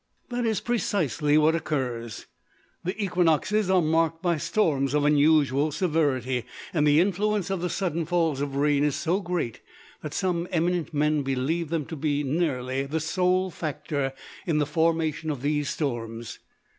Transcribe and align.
That 0.29 0.47
is 0.47 0.61
precisely 0.61 1.37
what 1.37 1.55
occurs. 1.55 2.25
The 2.83 2.99
equinoxes 2.99 3.69
are 3.69 3.83
marked 3.83 4.23
by 4.23 4.37
storms 4.37 4.95
of 4.95 5.05
unusual 5.05 5.71
severity, 5.71 6.45
and 6.73 6.87
the 6.87 6.99
influence 6.99 7.51
of 7.51 7.61
the 7.61 7.69
sudden 7.69 8.05
falls 8.07 8.41
of 8.41 8.55
rain 8.55 8.83
is 8.83 8.95
so 8.95 9.19
great 9.19 9.61
that 10.01 10.15
some 10.15 10.47
eminent 10.49 10.91
men 10.91 11.21
believe 11.21 11.69
them 11.69 11.85
to 11.85 11.95
be 11.95 12.23
nearly 12.23 12.87
the 12.87 12.99
sole 12.99 13.51
factor 13.51 14.13
in 14.47 14.57
the 14.57 14.65
formation 14.65 15.29
of 15.29 15.43
these 15.43 15.69
storms. 15.69 16.39